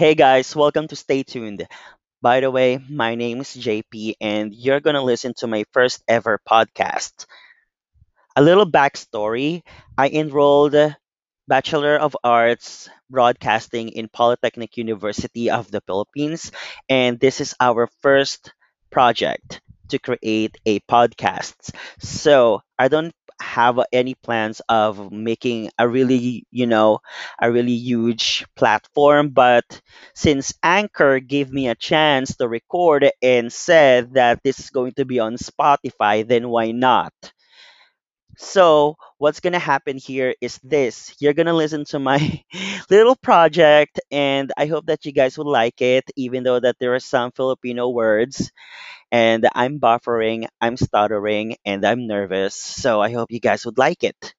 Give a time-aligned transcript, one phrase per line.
[0.00, 1.68] Hey guys, welcome to Stay Tuned.
[2.22, 6.40] By the way, my name is JP, and you're gonna listen to my first ever
[6.48, 7.26] podcast.
[8.34, 9.60] A little backstory
[9.98, 10.74] I enrolled
[11.48, 16.50] Bachelor of Arts Broadcasting in Polytechnic University of the Philippines,
[16.88, 18.54] and this is our first
[18.88, 19.60] project
[19.90, 21.76] to create a podcast.
[21.98, 27.00] So I don't have any plans of making a really, you know,
[27.40, 29.80] a really huge platform, but
[30.14, 35.04] since Anchor gave me a chance to record and said that this is going to
[35.04, 37.12] be on Spotify, then why not?
[38.42, 41.14] So, what's to happen here is this.
[41.20, 42.42] You're to listen to my
[42.90, 46.94] little project and I hope that you guys will like it even though that there
[46.94, 48.50] are some Filipino words
[49.12, 52.54] and I'm buffering, I'm stuttering and I'm nervous.
[52.56, 54.34] So, I hope you guys would like it.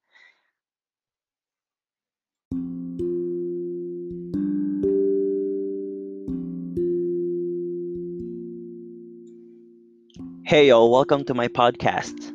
[10.44, 12.31] Hey yo, welcome to my podcast.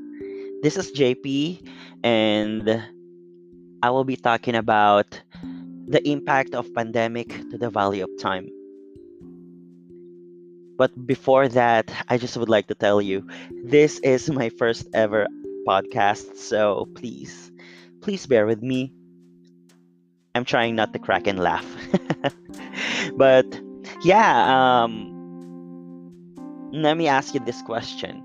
[0.63, 1.61] This is JP
[2.03, 2.83] and
[3.83, 5.21] I will be talking about
[5.87, 8.49] the impact of pandemic to the value of time.
[10.77, 13.27] But before that, I just would like to tell you
[13.65, 15.27] this is my first ever
[15.67, 17.51] podcast, so please,
[18.01, 18.91] please bear with me.
[20.33, 21.65] I'm trying not to crack and laugh.
[23.15, 23.45] but
[24.03, 25.13] yeah, um,
[26.73, 28.23] let me ask you this question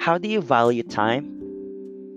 [0.00, 1.28] How do you value time?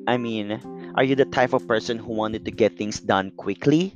[0.07, 0.55] I mean,
[0.95, 3.93] are you the type of person who wanted to get things done quickly?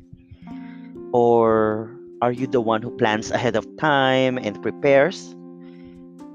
[1.14, 5.34] Or are you the one who plans ahead of time and prepares?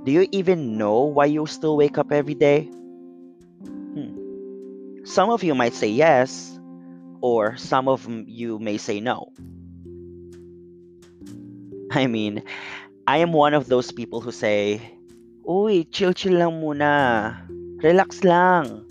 [0.05, 2.70] Do you even know why you still wake up every day?
[3.92, 5.05] Hmm.
[5.05, 6.59] Some of you might say yes,
[7.20, 9.28] or some of you may say no.
[11.92, 12.44] I mean,
[13.06, 14.81] I am one of those people who say,
[15.43, 17.35] Uy, chill chill lang muna.
[17.83, 18.87] Relax lang.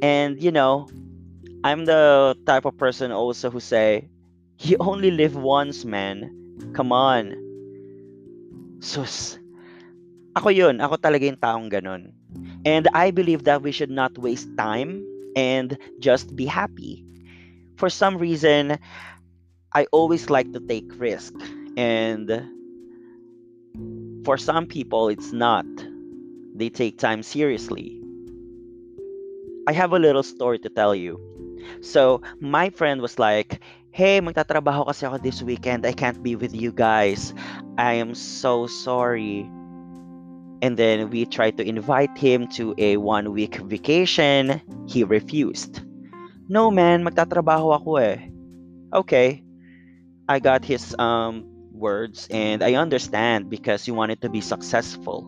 [0.00, 0.88] And you know,
[1.64, 4.08] I'm the type of person also who say,
[4.58, 6.32] You only live once, man.
[6.72, 7.36] Come on.
[8.80, 9.38] Sus.
[10.38, 10.80] Ako yun.
[10.80, 12.16] Ako talaga yung taong ganun.
[12.64, 15.04] And I believe that we should not waste time
[15.36, 17.04] and just be happy.
[17.76, 18.78] For some reason,
[19.74, 21.34] I always like to take risk.
[21.76, 22.30] And
[24.24, 25.66] for some people, it's not.
[26.54, 28.00] They take time seriously.
[29.66, 31.20] I have a little story to tell you.
[31.80, 33.60] So, my friend was like,
[33.92, 35.84] Hey, magtatrabaho kasi ako this weekend.
[35.84, 37.36] I can't be with you guys.
[37.76, 39.44] I am so sorry.
[40.64, 44.64] And then we tried to invite him to a one week vacation.
[44.88, 45.84] He refused.
[46.48, 48.32] No, man, magtatrabaho ako eh.
[48.96, 49.44] Okay.
[50.24, 51.51] I got his um
[51.82, 55.26] words and I understand because he wanted to be successful.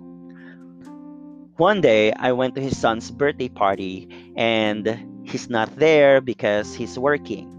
[1.58, 4.06] One day, I went to his son's birthday party
[4.38, 4.86] and
[5.26, 7.50] he's not there because he's working.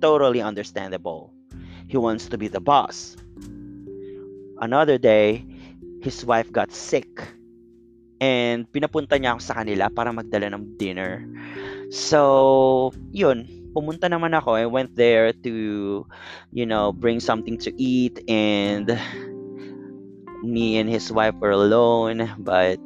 [0.00, 1.32] Totally understandable.
[1.88, 3.16] He wants to be the boss.
[4.60, 5.44] Another day,
[6.00, 7.08] his wife got sick
[8.20, 11.24] and pinapunta niya ako sa kanila para magdala ng dinner.
[11.88, 14.54] So, yun, pumunta naman ako.
[14.56, 15.52] I went there to,
[16.52, 18.98] you know, bring something to eat and
[20.42, 22.80] me and his wife were alone, but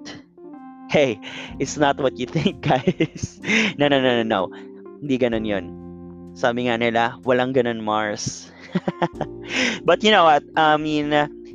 [0.88, 1.20] hey,
[1.58, 3.40] it's not what you think, guys.
[3.78, 4.40] no, no, no, no, no.
[5.02, 5.66] Hindi ganun yun.
[6.32, 8.52] Sabi nga nila, walang ganun Mars.
[9.88, 10.44] but you know what?
[10.56, 11.12] I mean,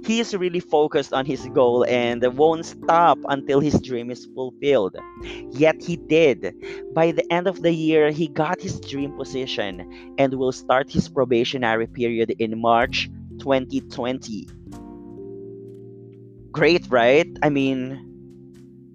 [0.07, 4.95] he is really focused on his goal and won't stop until his dream is fulfilled.
[5.51, 6.55] Yet he did.
[6.95, 9.83] By the end of the year, he got his dream position
[10.17, 13.11] and will start his probationary period in March
[13.43, 14.47] 2020.
[16.55, 17.27] Great, right?
[17.43, 17.99] I mean,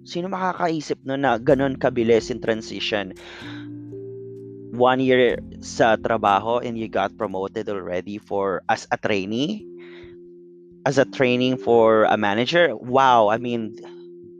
[0.09, 3.13] sino makakaisip no na ganun kabilis in transition?
[4.73, 9.72] One year sa trabaho and you got promoted already for as a trainee?
[10.85, 12.75] As a training for a manager?
[12.75, 13.77] Wow, I mean,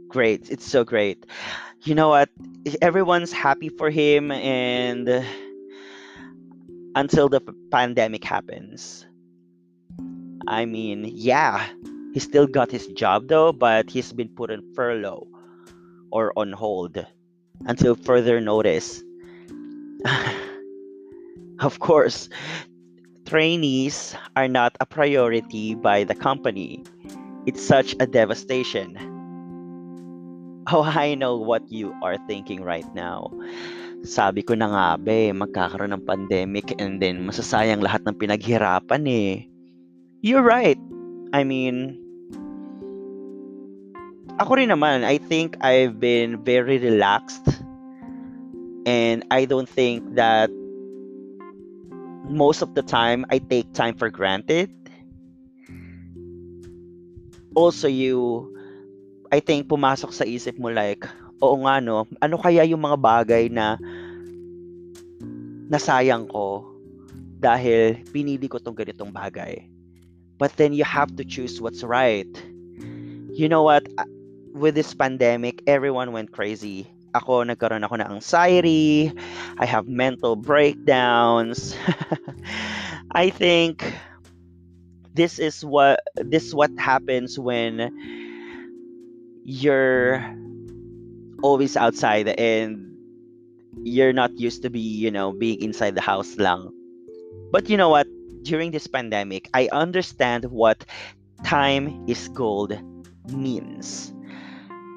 [0.09, 0.49] great.
[0.49, 1.25] It's so great.
[1.83, 2.29] You know what?
[2.81, 5.25] Everyone's happy for him and
[6.95, 7.41] until the
[7.71, 9.05] pandemic happens.
[10.47, 11.65] I mean, yeah,
[12.13, 15.27] he still got his job though, but he's been put on furlough
[16.11, 17.05] or on hold
[17.65, 19.01] until further notice.
[21.59, 22.29] of course,
[23.33, 26.85] trainees are not a priority by the company.
[27.49, 28.93] It's such a devastation.
[30.69, 33.33] Oh, I know what you are thinking right now.
[34.05, 39.03] Sabi ko na nga ba eh, magkakaroon ng pandemic and then masasayang lahat ng pinaghirapan
[39.09, 39.49] eh.
[40.21, 40.77] you're right.
[41.33, 41.97] I mean,
[44.37, 47.49] ako rin naman, I think I've been very relaxed
[48.85, 50.53] and I don't think that
[52.33, 54.69] most of the time I take time for granted.
[57.53, 58.49] Also, you,
[59.31, 61.05] I think pumasok sa isip mo like,
[61.37, 63.77] oo nga no, ano kaya yung mga bagay na
[65.69, 66.65] nasayang ko
[67.41, 69.69] dahil pinili ko tong ganitong bagay.
[70.37, 72.29] But then you have to choose what's right.
[73.33, 73.85] You know what?
[74.53, 79.13] With this pandemic, everyone went crazy ako nagkaroon ako ng anxiety,
[79.57, 81.77] I have mental breakdowns.
[83.11, 83.85] I think
[85.13, 87.93] this is what this is what happens when
[89.45, 90.25] you're
[91.43, 92.89] always outside and
[93.83, 96.71] you're not used to be, you know, being inside the house lang.
[97.51, 98.07] But you know what?
[98.43, 100.83] During this pandemic, I understand what
[101.43, 102.77] time is gold
[103.31, 104.13] means.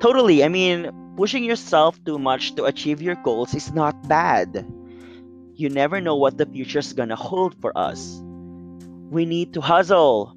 [0.00, 0.44] Totally.
[0.44, 4.66] I mean, pushing yourself too much to achieve your goals is not bad.
[5.54, 8.20] You never know what the future's gonna hold for us.
[9.10, 10.36] We need to hustle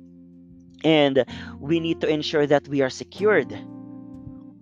[0.83, 1.25] and
[1.59, 3.51] we need to ensure that we are secured.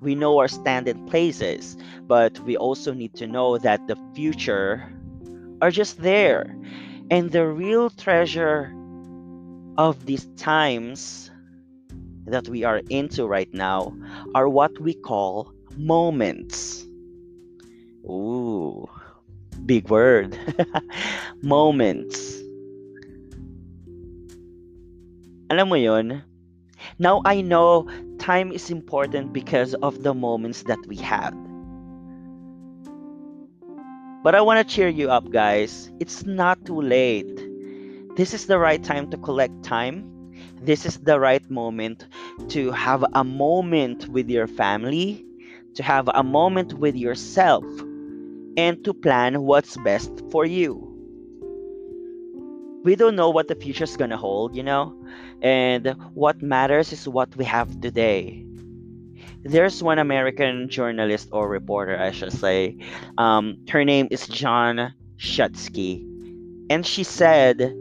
[0.01, 1.77] We know our standing places,
[2.07, 4.91] but we also need to know that the future
[5.61, 6.55] are just there.
[7.11, 8.73] And the real treasure
[9.77, 11.31] of these times
[12.25, 13.95] that we are into right now
[14.35, 16.85] are what we call moments.
[18.05, 18.89] Ooh,
[19.65, 20.37] big word.
[21.41, 22.41] moments.
[25.49, 26.23] Alam mo yon?
[26.99, 27.87] Now I know
[28.19, 31.31] time is important because of the moments that we had.
[34.23, 35.89] But I want to cheer you up, guys.
[36.01, 37.31] It's not too late.
[38.17, 40.17] This is the right time to collect time
[40.61, 42.07] this is the right moment
[42.49, 45.23] to have a moment with your family,
[45.77, 47.63] to have a moment with yourself,
[48.57, 50.83] and to plan what's best for you.
[52.83, 54.95] We don't know what the future is going to hold, you know?
[55.41, 58.43] And what matters is what we have today.
[59.43, 62.77] There's one American journalist or reporter, I should say.
[63.17, 66.01] Um, her name is John Shutsky.
[66.69, 67.73] And she said,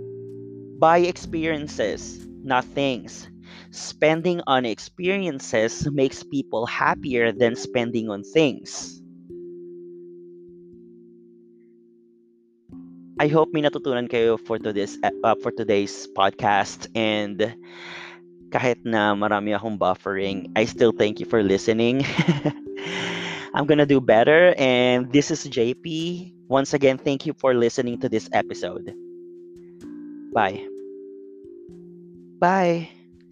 [0.79, 3.29] buy experiences not things.
[3.71, 9.01] Spending on experiences makes people happier than spending on things.
[13.17, 17.57] I hope may natutunan kayo for today's uh, for today's podcast and
[18.53, 22.05] kahit na marami akong buffering, I still thank you for listening.
[23.57, 25.89] I'm gonna do better and this is JP.
[26.53, 28.93] Once again, thank you for listening to this episode.
[30.37, 30.69] Bye.
[32.37, 32.93] Bye.